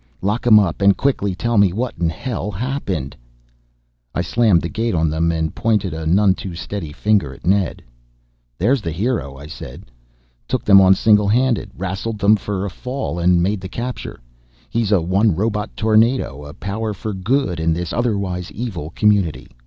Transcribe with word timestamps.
"Lock 0.23 0.47
'em 0.47 0.57
up 0.59 0.81
and 0.81 0.97
quickly 0.97 1.35
tell 1.35 1.59
me 1.59 1.71
what 1.71 1.93
in 1.99 2.09
hell 2.09 2.49
happened." 2.49 3.15
I 4.15 4.21
slammed 4.23 4.63
the 4.63 4.67
gate 4.67 4.95
on 4.95 5.11
them 5.11 5.31
and 5.31 5.53
pointed 5.53 5.93
a 5.93 6.07
none 6.07 6.33
too 6.33 6.55
steady 6.55 6.91
finger 6.91 7.35
at 7.35 7.45
Ned. 7.45 7.83
"There's 8.57 8.81
the 8.81 8.89
hero," 8.89 9.37
I 9.37 9.45
said. 9.45 9.91
"Took 10.47 10.65
them 10.65 10.81
on 10.81 10.95
single 10.95 11.27
handed, 11.27 11.69
rassled 11.77 12.17
them 12.17 12.35
for 12.35 12.65
a 12.65 12.69
fall 12.71 13.19
and 13.19 13.43
made 13.43 13.61
the 13.61 13.69
capture. 13.69 14.19
He 14.71 14.81
is 14.81 14.91
a 14.91 15.03
one 15.03 15.35
robot 15.35 15.77
tornado, 15.77 16.45
a 16.45 16.55
power 16.55 16.95
for 16.95 17.13
good 17.13 17.59
in 17.59 17.71
this 17.71 17.93
otherwise 17.93 18.51
evil 18.53 18.89
community. 18.95 19.51